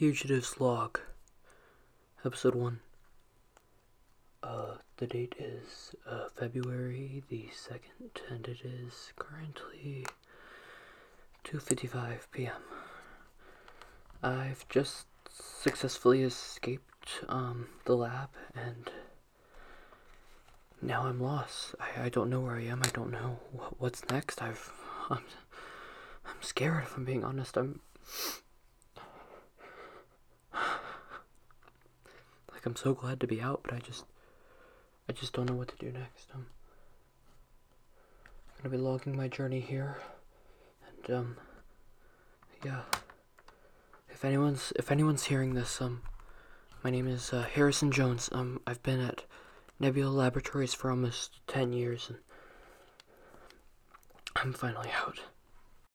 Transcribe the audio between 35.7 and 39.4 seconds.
do next. Um, I'm gonna be logging my